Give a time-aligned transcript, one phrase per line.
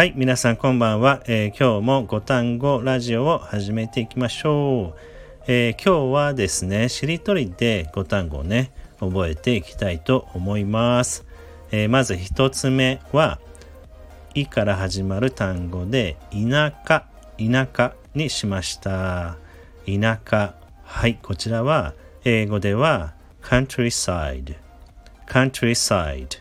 [0.00, 5.00] はい、皆さんこんばんは、えー、今日も5単語ラジオを始めていきましょう。
[5.46, 11.26] えー、今日はですね、しりとりで5単語をね、覚えていきたいと思います。
[11.70, 13.40] えー、まず1つ目は、
[14.32, 17.04] いから始まる単語で、田舎、
[17.36, 19.36] 田舎にしました。
[19.84, 20.54] 田舎。
[20.82, 21.92] はい、こちらは、
[22.24, 23.12] 英語では、
[23.42, 24.56] countryside、
[25.26, 26.40] countryside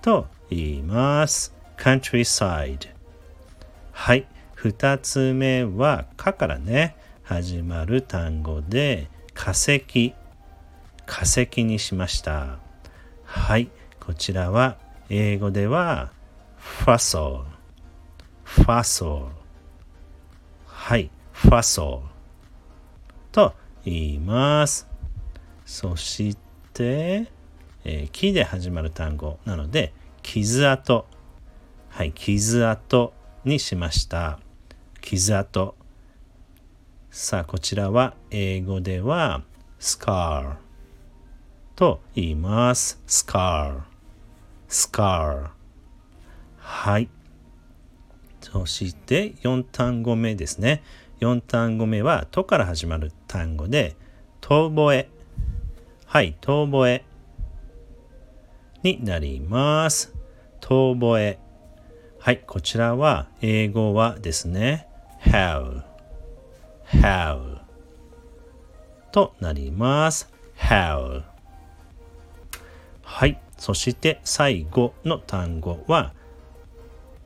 [0.00, 1.59] と言います。
[1.80, 2.88] Countryside.
[3.92, 4.26] はい。
[4.54, 6.94] 二つ目は「か」からね。
[7.22, 10.14] 始まる単語で化石。
[11.06, 12.58] 化石にしました。
[13.24, 13.70] はい。
[13.98, 14.76] こちらは
[15.08, 16.12] 英語では
[16.84, 17.44] fossil
[18.44, 19.28] fossil
[20.66, 21.10] はい。
[21.32, 22.00] fossil
[23.32, 24.86] と言います。
[25.64, 26.36] そし
[26.74, 27.30] て、
[27.84, 31.06] えー、木で始まる単語なので傷跡。
[31.90, 33.12] はい、傷跡
[33.44, 34.38] にしました。
[35.00, 35.74] 傷跡。
[37.10, 39.42] さあ、こちらは英語では
[39.78, 40.56] scar
[41.74, 43.02] と言います。
[43.06, 43.80] scar
[44.68, 45.50] scar
[46.56, 47.08] はい。
[48.40, 50.82] そして4単語目ですね。
[51.20, 53.96] 4単語目は「と」から始まる単語で
[54.40, 55.08] 「遠吠え」
[56.06, 57.04] はい「遠吠え」
[58.82, 60.14] になります。
[60.60, 61.38] 遠吠え
[62.22, 64.86] はい、こちらは英語はですね、
[65.22, 65.82] how,
[66.84, 67.60] how
[69.10, 70.30] となります。
[70.54, 71.22] how
[73.02, 76.12] はい、そして最後の単語は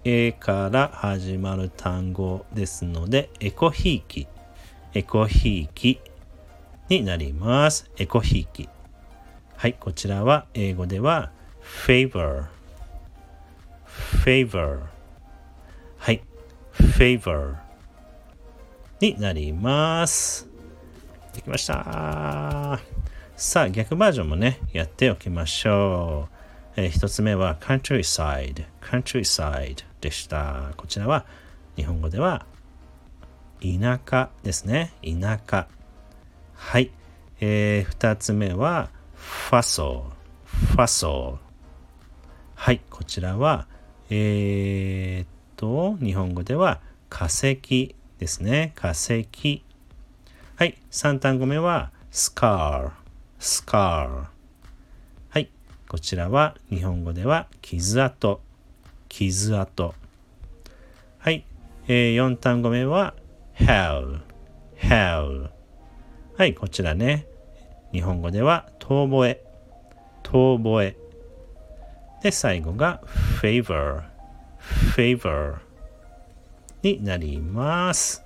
[0.05, 4.29] A から始まる単語ですので、エコひいき、
[4.95, 6.01] エコひいき
[6.89, 7.91] になります。
[7.97, 8.69] エコひいき。
[9.57, 11.33] はい、こちらは英語では
[11.85, 12.54] favor
[14.25, 14.81] favor.
[15.99, 16.23] はい。
[16.73, 17.57] favor
[18.99, 20.49] になります。
[21.35, 22.81] できました。
[23.37, 26.29] さあ逆バージョンもねやっておきましょ
[26.77, 30.73] う、えー、一つ目は countryside countryside でした。
[30.79, 31.27] こちらは
[31.77, 32.47] 日本語では
[33.61, 34.95] 田舎ですね。
[35.05, 35.69] 田舎。
[36.55, 36.91] はい、
[37.41, 38.89] えー、二つ目は
[39.51, 40.05] fossil
[40.75, 41.37] fossil
[42.55, 42.81] はい。
[42.89, 43.67] こちらは
[44.11, 45.27] えー、っ
[45.57, 48.73] と、日本語では化石ですね。
[48.75, 49.63] 化石。
[50.57, 50.77] はい。
[50.91, 52.91] 3単語目は scar。
[53.41, 54.27] scar。
[55.31, 55.49] はい。
[55.89, 58.41] こちらは日本語では傷跡。
[59.09, 59.95] 傷跡。
[61.19, 61.47] はい。
[61.89, 63.15] えー、4単語目は
[63.57, 64.21] hell。
[64.77, 65.49] hell。
[66.37, 66.55] はい。
[66.55, 67.27] こちらね。
[67.93, 69.45] 日本語では遠吠え。
[70.23, 70.97] 遠吠え。
[72.23, 73.01] で、最後が
[73.35, 74.03] favor,
[74.95, 75.57] favor
[76.83, 78.23] になります。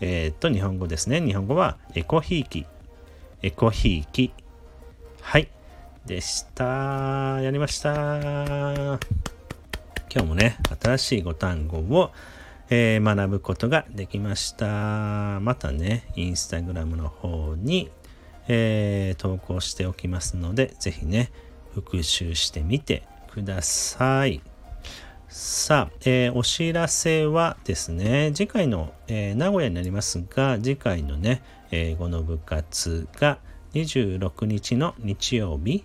[0.00, 1.20] えー、っと、日本語ですね。
[1.20, 2.66] 日本語はエコひいき。
[3.42, 4.32] エコひいき。
[5.20, 5.48] はい。
[6.06, 7.40] でした。
[7.40, 7.90] やりました。
[10.10, 12.10] 今日もね、新しい語単語を、
[12.70, 15.40] えー、学ぶことができました。
[15.40, 17.90] またね、インスタグラムの方に、
[18.48, 21.30] えー、投稿しておきますので、ぜひね、
[21.74, 23.02] 復習してみて
[23.32, 24.40] ください。
[25.28, 33.38] さあ、えー、お知らせはですね、次回の、えー、名古屋になりますが、次回のね、英語の部活が
[33.74, 35.84] 26日の日曜日、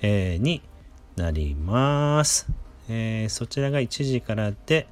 [0.00, 0.62] えー、に
[1.16, 2.46] なります、
[2.88, 4.86] えそちらが1時からで、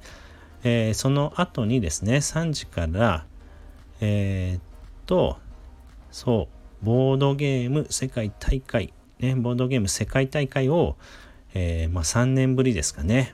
[0.63, 3.25] えその後にですね、3時から、
[4.01, 4.61] えっ
[5.05, 5.37] と、
[6.11, 6.47] そ
[6.81, 10.97] う、ボードゲーム世界大会、ね、ボードゲーム世界大会を、
[11.53, 13.33] えー、まあ、3年ぶりですかね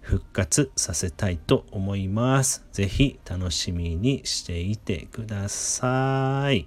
[0.00, 2.64] 復活させたいと思います。
[2.72, 6.66] ぜひ楽しみにしていてください。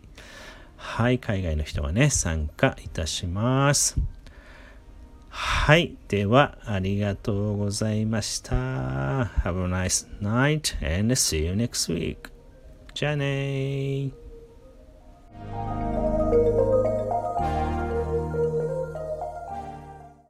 [0.75, 3.97] はい、海外の人がね、参加いたします。
[5.29, 8.55] はい、ではありがとうございました。
[8.55, 12.29] Have a nice night and see you next week.
[12.93, 15.90] じゃあねー。